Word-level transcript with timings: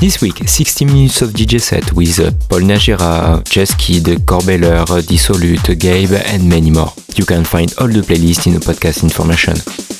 This 0.00 0.20
week, 0.22 0.48
60 0.48 0.84
minutes 0.84 1.22
of 1.22 1.30
DJ 1.30 1.60
set 1.60 1.92
with 1.92 2.20
uh, 2.20 2.30
Paul 2.48 2.60
Najera, 2.60 3.42
Just 3.50 3.76
Kid, 3.78 4.04
Corbeller, 4.24 4.84
Dissolute, 5.04 5.76
Gabe 5.76 6.12
and 6.24 6.48
many 6.48 6.70
more. 6.70 6.92
You 7.16 7.24
can 7.24 7.44
find 7.44 7.74
all 7.80 7.88
the 7.88 8.00
playlists 8.02 8.46
in 8.46 8.54
the 8.54 8.60
podcast 8.60 9.02
information. 9.02 9.54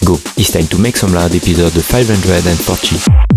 Go, 0.06 0.14
it's 0.36 0.52
time 0.52 0.66
to 0.68 0.78
Make 0.78 0.96
Some 0.96 1.12
Loud 1.12 1.34
episode 1.34 1.72
540. 1.82 3.27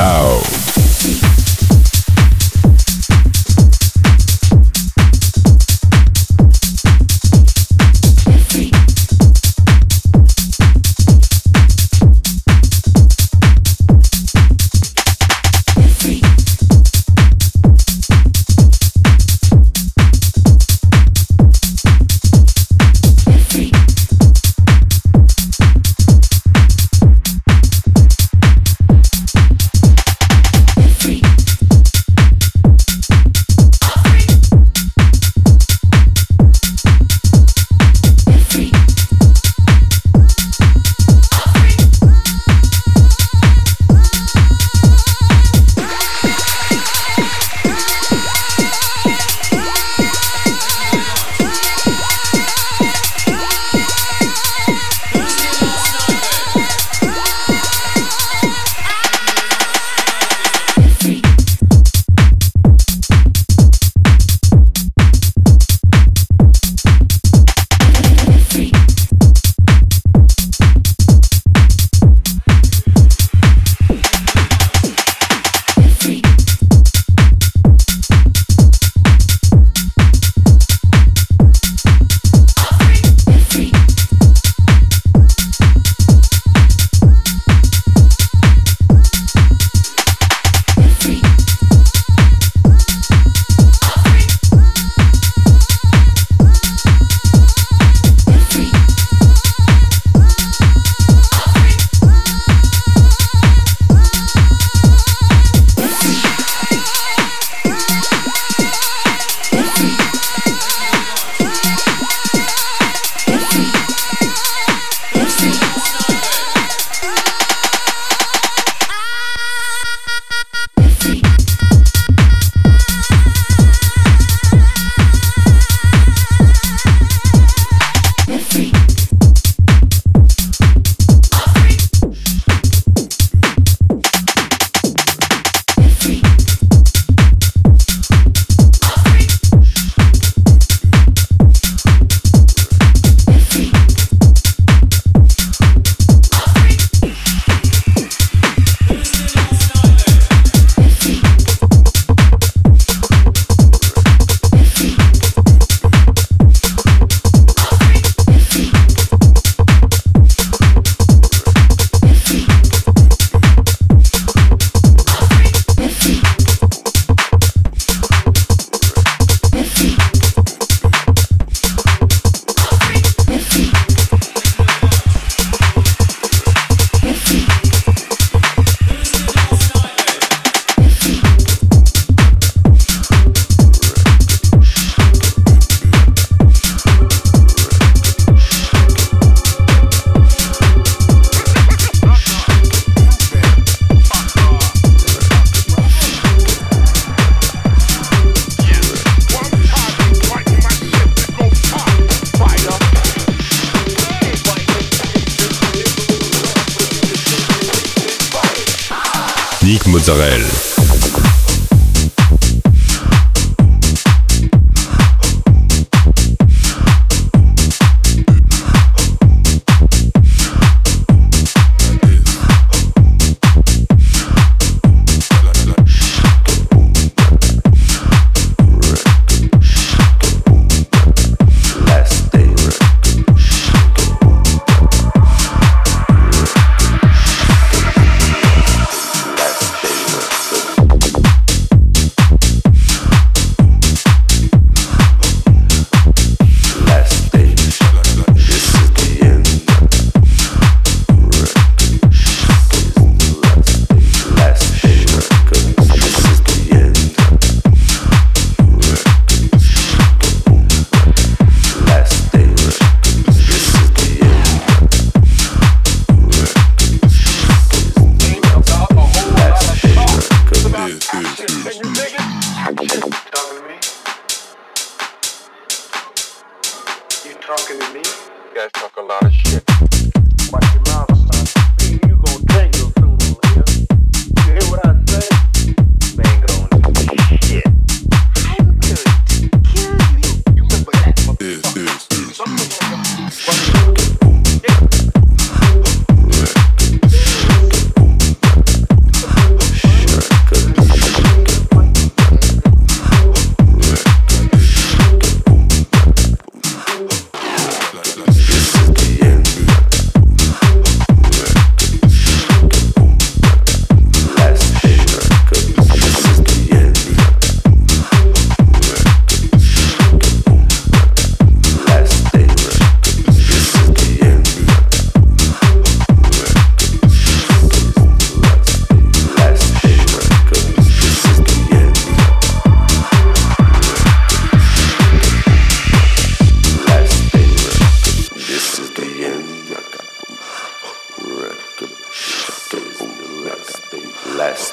Some 0.00 0.59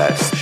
best. 0.00 0.39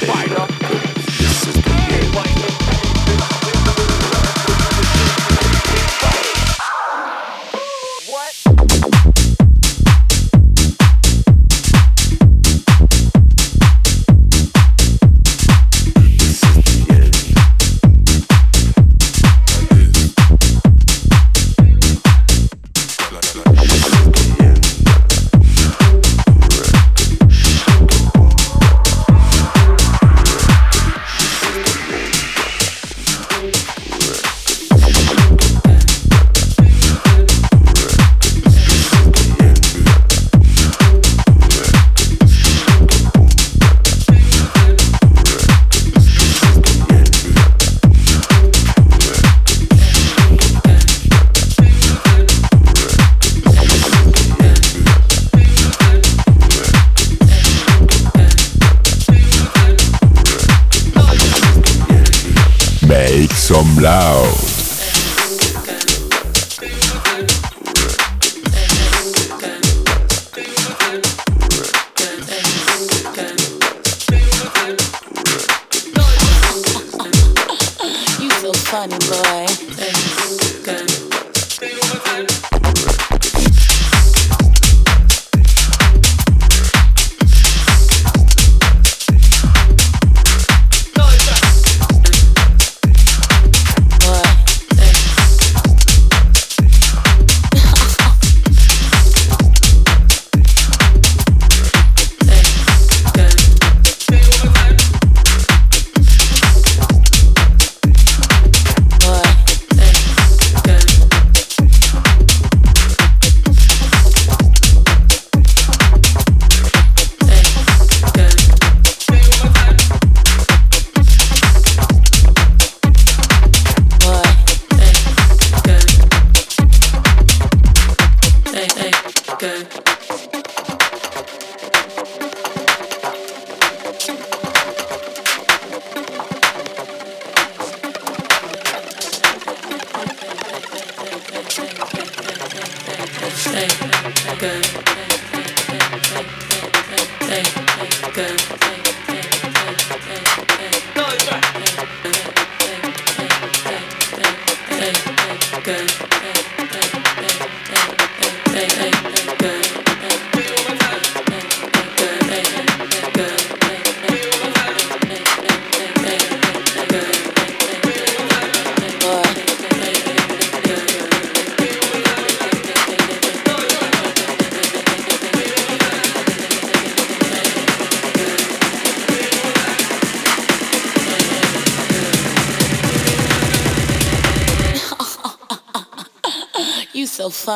money, 78.78 78.96
boy. 79.08 79.67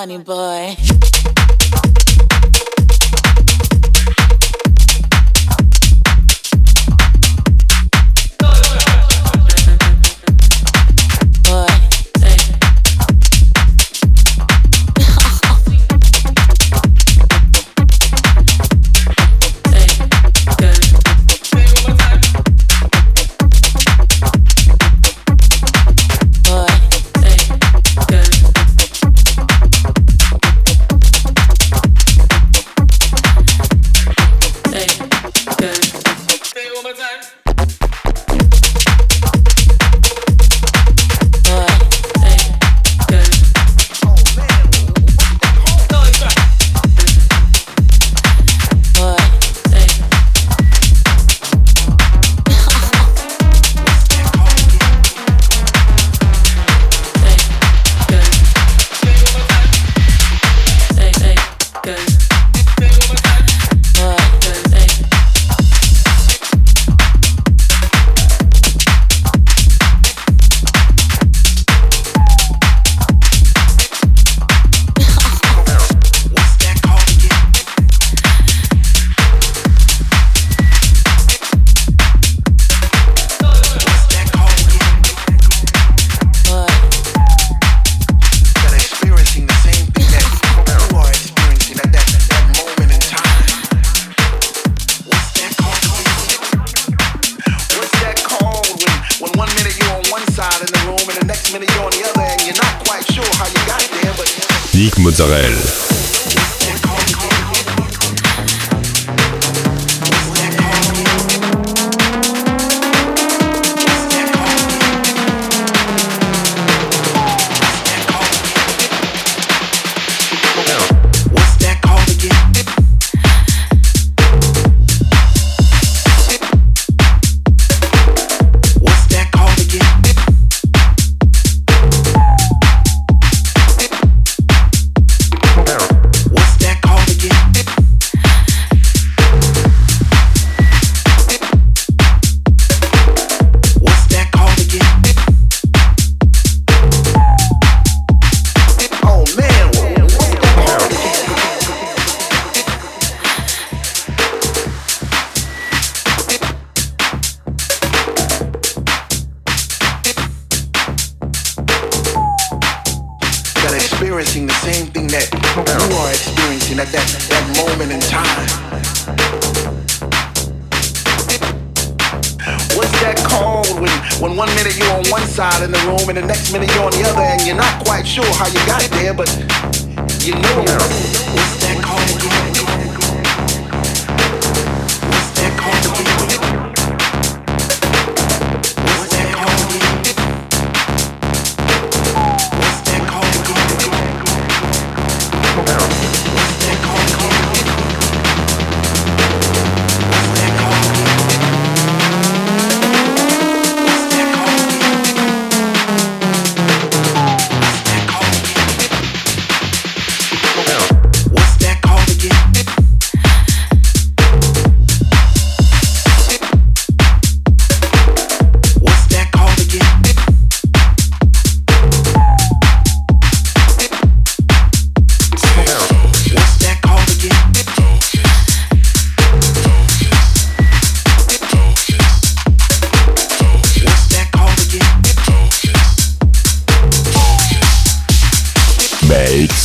money, 0.02 0.18
boy. 0.18 1.21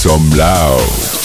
some 0.08 0.30
loud. 0.38 1.17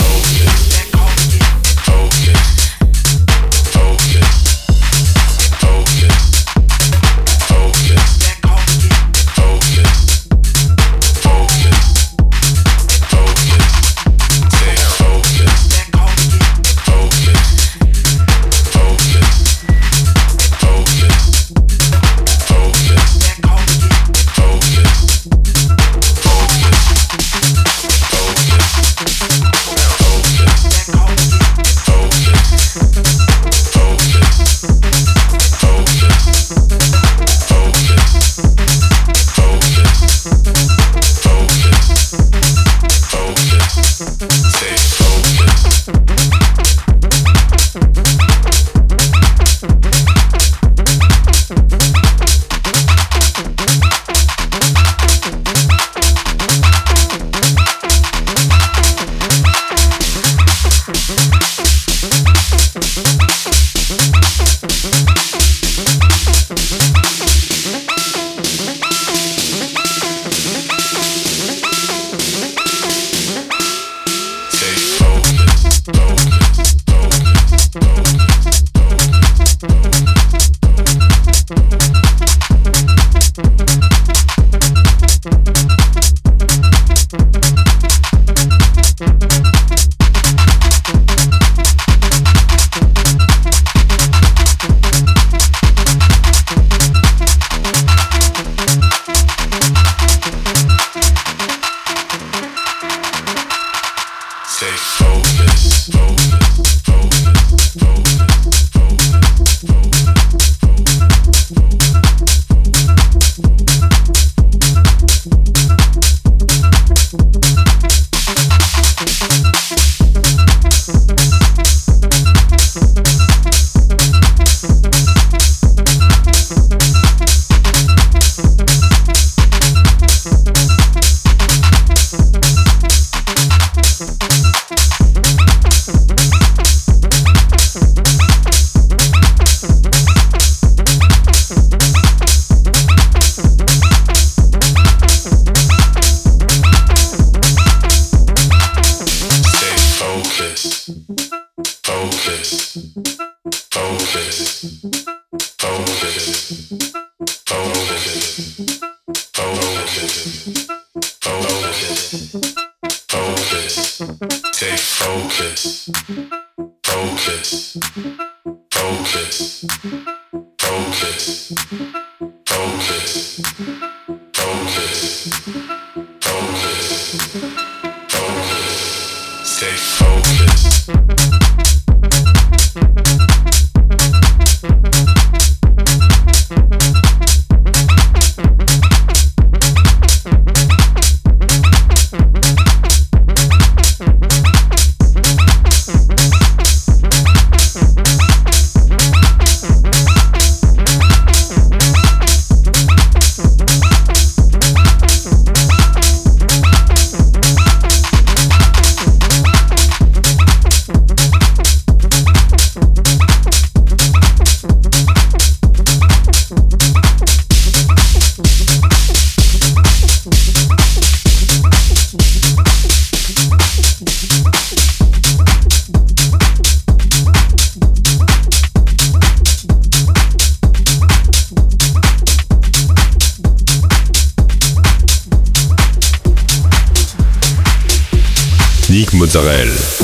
Mozzarella. 239.35 240.02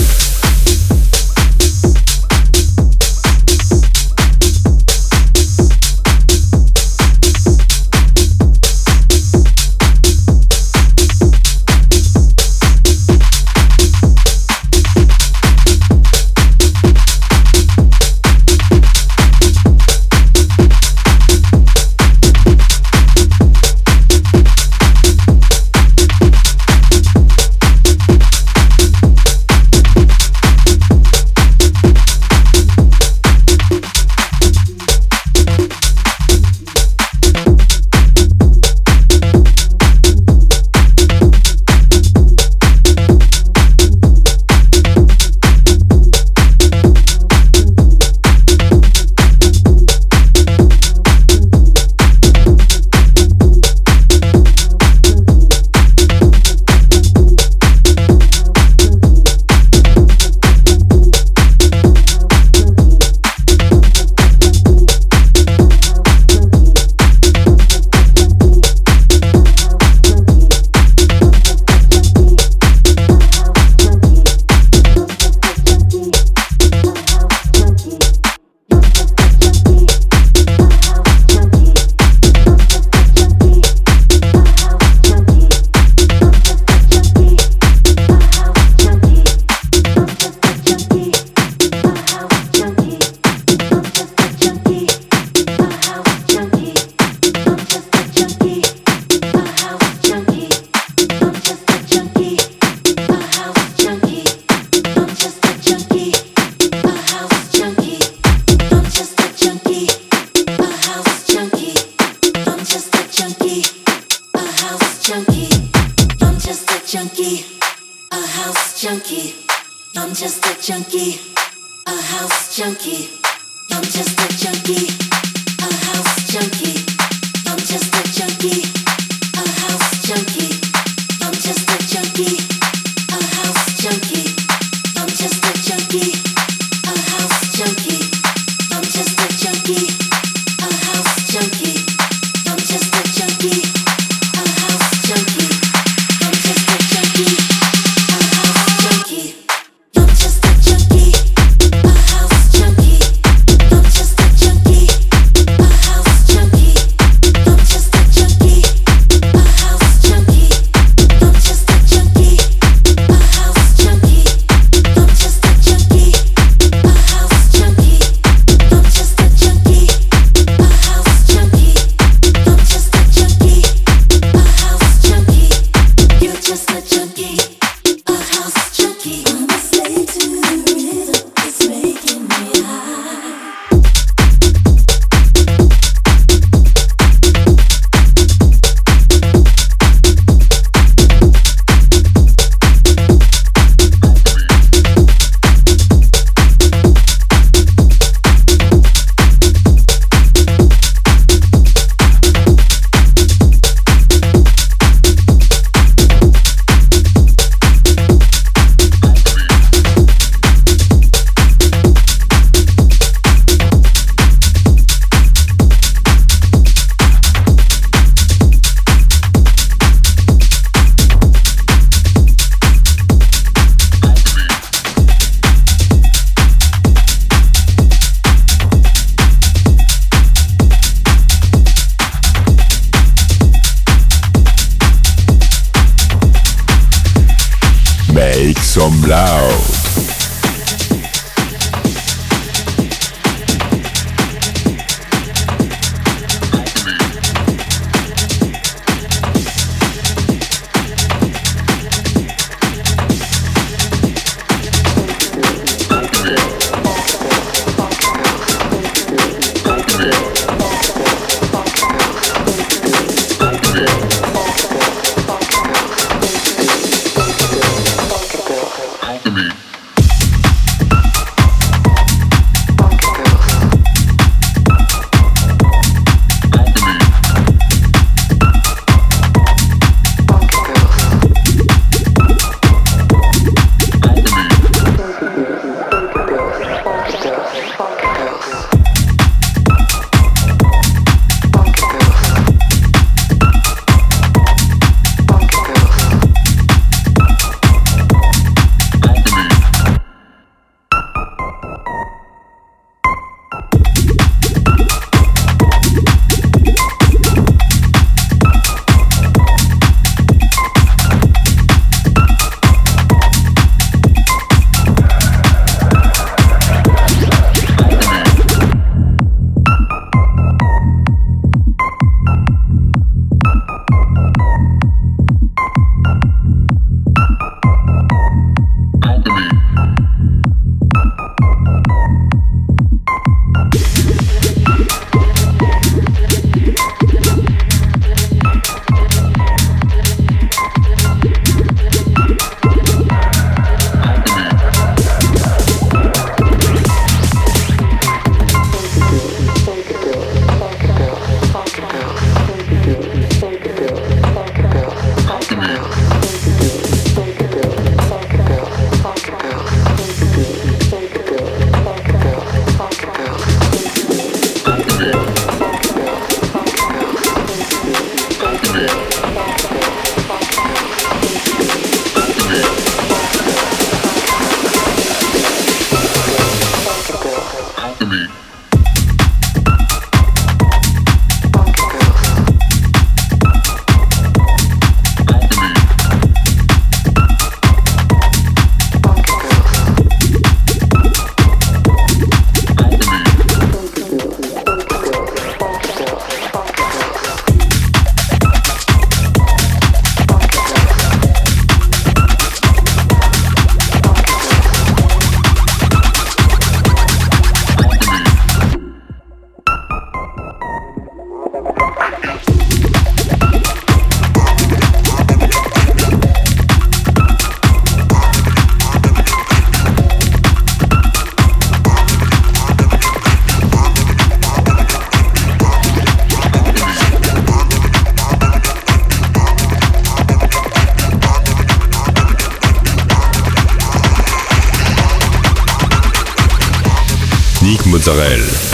Mozzarella. 437.99 438.68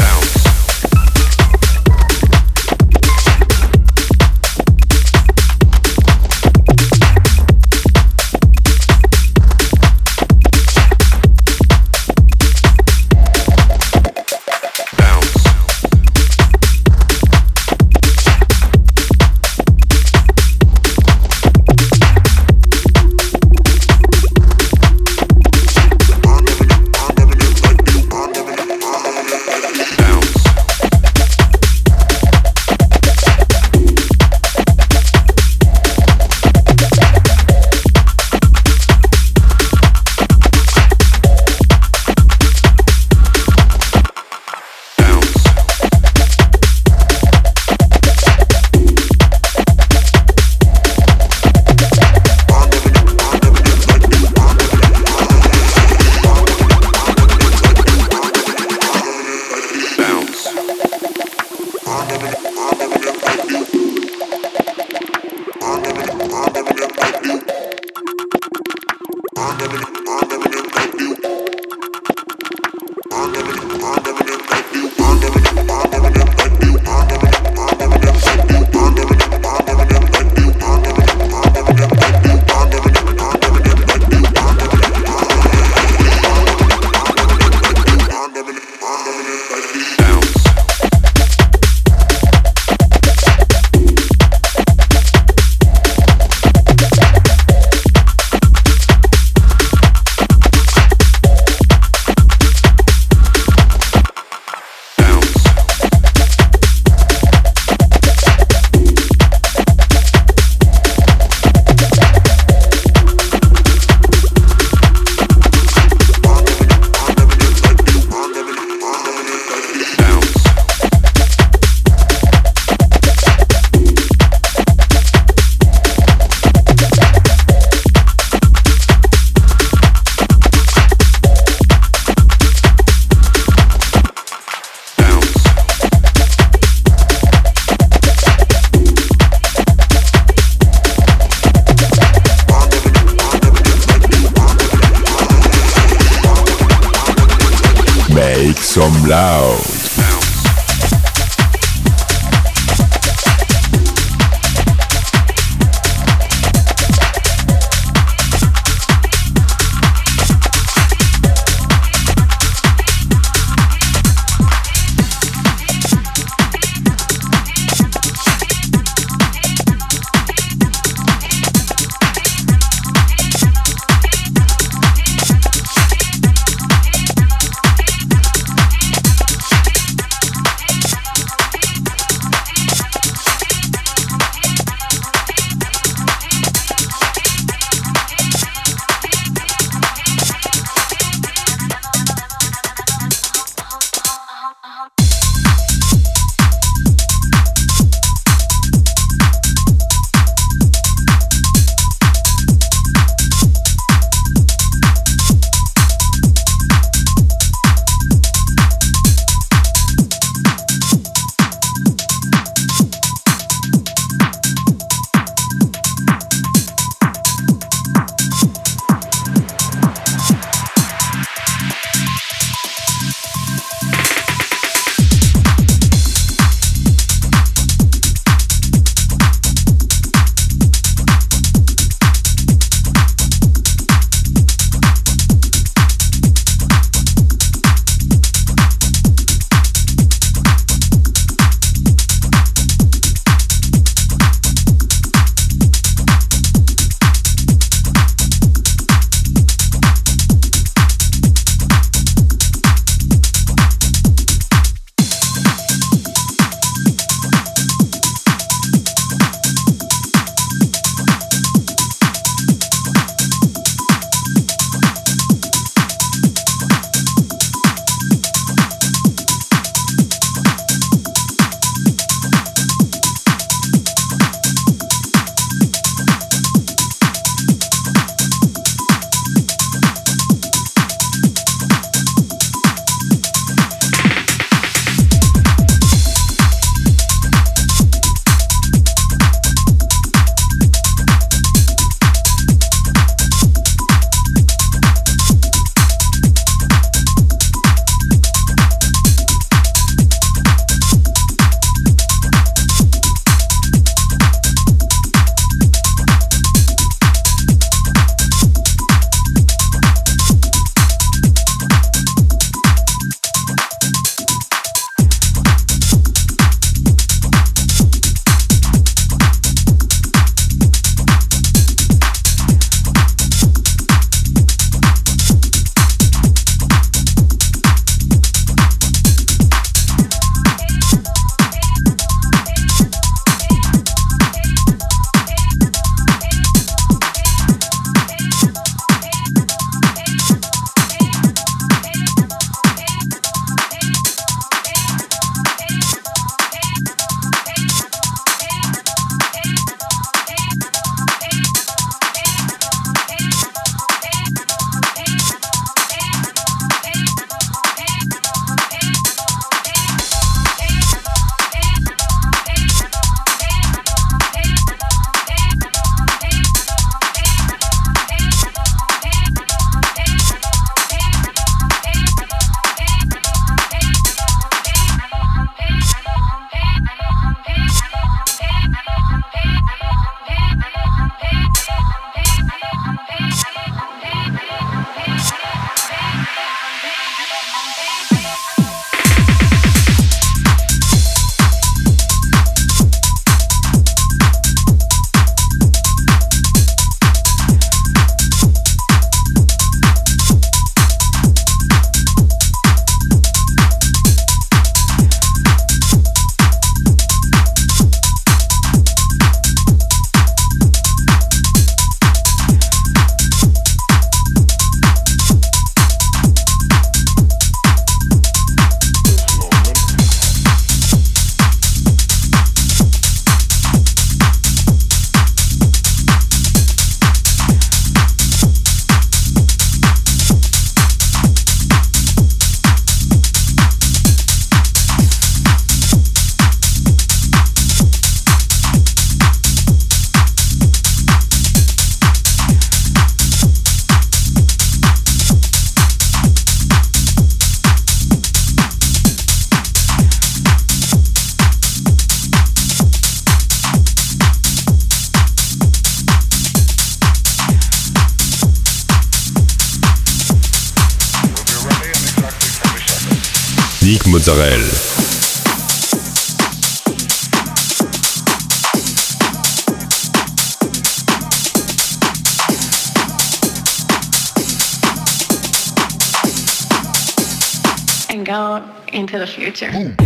And 478.08 478.24
go 478.24 478.64
into 478.94 479.18
the 479.18 479.26
future. 479.26 479.70
Boom. 479.70 480.03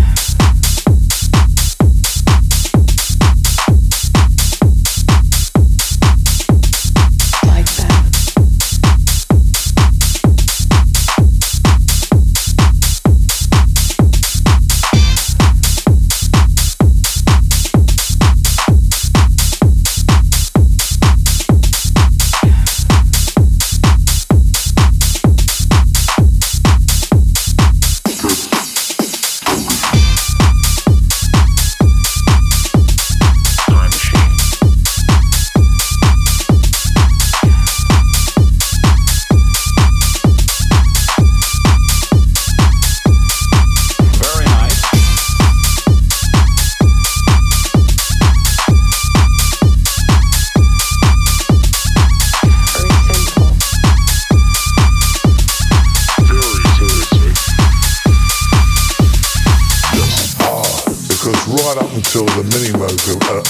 Uh, 63.09 63.41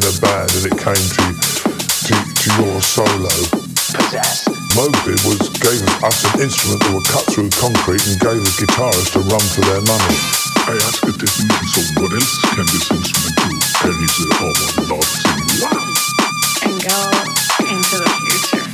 Nick 0.00 0.20
band 0.20 0.48
and 0.64 0.80
go 0.80 0.92
into 0.92 1.24
the 1.24 1.84
future. 2.00 2.24
guitarist 8.64 9.16
a 9.16 9.20
run 9.28 9.44
for 9.52 9.60
their 9.68 9.82
money. 9.84 10.16
I 10.64 10.74
asked 10.88 11.04
the 11.04 11.12
technician, 11.12 11.68
so 11.68 11.80
what 12.00 12.12
else 12.16 12.34
can 12.56 12.66
this 12.72 12.88
instrument 12.90 13.36
do? 13.36 13.50
And 13.84 13.96
he 14.00 14.08
said, 14.08 14.30
oh, 14.40 14.52
one 14.56 14.88
love 14.88 15.04
sing 15.04 15.44
wow. 15.60 15.84
And 16.64 16.80
go 16.80 17.00
into 17.68 17.96
the 18.00 18.12
future. 18.24 18.66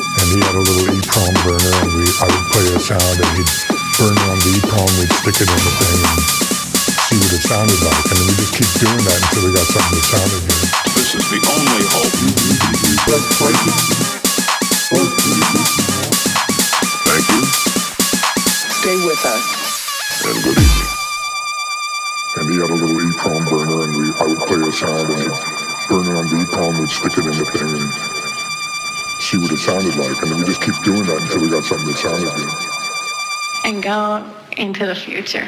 And 0.00 0.26
he 0.32 0.38
had 0.40 0.54
a 0.56 0.62
little 0.64 0.88
EEPROM 0.96 1.34
burner, 1.44 1.74
and 1.82 1.92
we 1.92 2.04
I 2.08 2.26
would 2.30 2.46
play 2.50 2.66
a 2.72 2.80
sound, 2.80 3.16
and 3.20 3.32
he'd 3.36 3.52
burn 4.00 4.16
it 4.16 4.26
on 4.32 4.38
the 4.40 4.50
EEPROM, 4.58 4.90
we'd 4.96 5.12
stick 5.12 5.36
it 5.44 5.48
in 5.50 5.60
the 5.60 5.72
thing, 5.76 6.00
and 6.08 6.61
see 7.12 7.20
what 7.20 7.32
it 7.36 7.44
sounded 7.44 7.80
like. 7.84 8.04
And 8.08 8.16
then 8.16 8.26
we 8.26 8.34
just 8.40 8.54
keep 8.56 8.72
doing 8.80 9.04
that 9.04 9.18
until 9.20 9.42
we 9.44 9.52
got 9.52 9.68
something 9.68 9.96
that 10.00 10.06
sounded 10.08 10.42
good. 10.48 10.64
This 10.96 11.12
is 11.12 11.26
the 11.28 11.40
only 11.52 11.84
hope. 11.92 12.08
Thank 17.04 17.26
you. 17.28 17.42
Stay 18.80 18.96
with 19.04 19.24
us. 19.28 19.44
And 20.24 20.38
good 20.40 20.56
evening. 20.56 20.90
And 22.32 22.48
he 22.48 22.56
had 22.56 22.70
a 22.70 22.78
little 22.80 22.96
EEPROM 22.96 23.44
burner, 23.50 23.84
and 23.84 23.92
we 23.92 24.08
I 24.16 24.24
would 24.24 24.40
play 24.48 24.56
a 24.64 24.72
sound, 24.72 25.10
and 25.10 25.20
he'd 25.20 25.88
burn 25.88 26.08
it 26.08 26.16
on 26.16 26.24
the 26.32 26.36
EEPROM, 26.48 26.80
we'd 26.80 26.90
stick 26.90 27.12
it 27.18 27.26
in 27.28 27.36
the 27.36 27.44
thing, 27.44 27.68
and 27.68 27.92
see 29.20 29.36
what 29.36 29.52
it 29.52 29.60
sounded 29.60 29.96
like. 29.96 30.16
And 30.22 30.30
then 30.32 30.38
we 30.40 30.44
just 30.46 30.62
keep 30.62 30.74
doing 30.84 31.04
that 31.04 31.20
until 31.20 31.42
we 31.42 31.50
got 31.50 31.64
something 31.64 31.86
that 31.88 31.96
sounded 31.96 32.32
good. 32.32 32.48
And 33.64 33.82
go 33.82 34.24
into 34.56 34.86
the 34.86 34.94
future. 34.94 35.46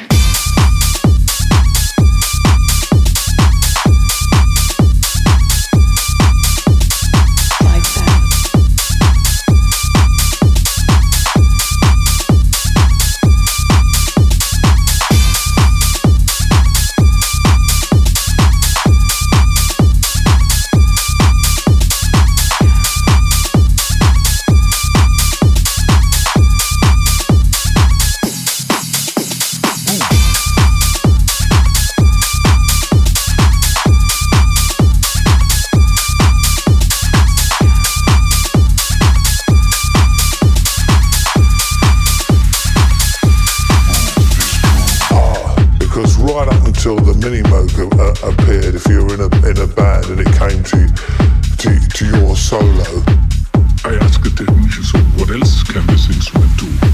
canvassing 55.75 56.21
sweat 56.21 56.57
too. 56.57 56.84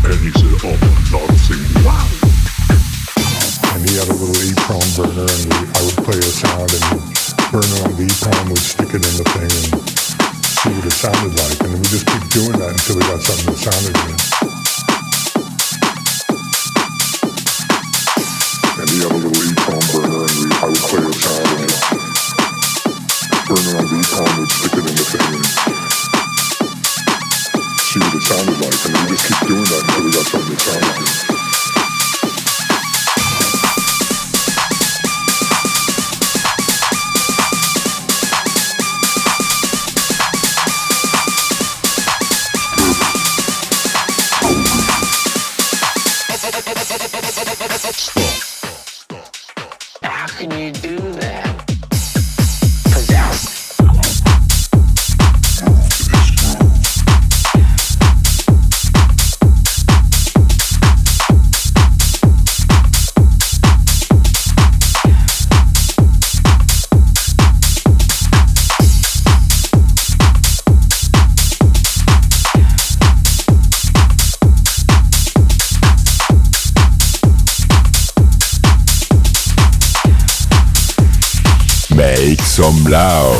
Lao. 82.91 83.30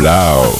Make 0.00 0.59